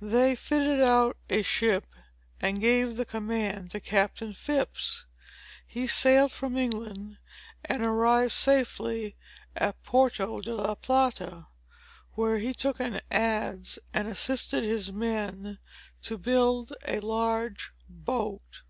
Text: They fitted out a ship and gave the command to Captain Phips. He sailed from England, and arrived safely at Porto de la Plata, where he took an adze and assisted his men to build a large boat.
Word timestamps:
They 0.00 0.34
fitted 0.34 0.80
out 0.80 1.18
a 1.28 1.42
ship 1.42 1.84
and 2.40 2.58
gave 2.58 2.96
the 2.96 3.04
command 3.04 3.70
to 3.72 3.80
Captain 3.80 4.32
Phips. 4.32 5.04
He 5.66 5.86
sailed 5.86 6.32
from 6.32 6.56
England, 6.56 7.18
and 7.66 7.82
arrived 7.82 8.32
safely 8.32 9.14
at 9.54 9.82
Porto 9.82 10.40
de 10.40 10.54
la 10.54 10.74
Plata, 10.74 11.48
where 12.14 12.38
he 12.38 12.54
took 12.54 12.80
an 12.80 12.98
adze 13.10 13.78
and 13.92 14.08
assisted 14.08 14.64
his 14.64 14.90
men 14.90 15.58
to 16.00 16.16
build 16.16 16.72
a 16.88 17.00
large 17.00 17.70
boat. 17.86 18.62